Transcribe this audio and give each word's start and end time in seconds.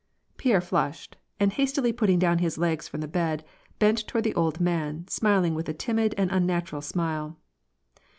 Pierre 0.37 0.61
flushed, 0.61 1.15
and 1.39 1.53
hastily 1.53 1.91
putting 1.93 2.17
down 2.17 2.39
his 2.39 2.57
legs 2.57 2.87
from 2.87 3.01
the 3.01 3.07
bed, 3.07 3.45
bent 3.77 4.07
toward 4.07 4.23
the 4.23 4.33
old 4.33 4.59
man, 4.59 5.07
smiling 5.07 5.53
with 5.53 5.69
a 5.69 5.75
timid 5.75 6.15
and 6.17 6.31
un 6.31 6.47
natural 6.47 6.81
smile. 6.81 7.37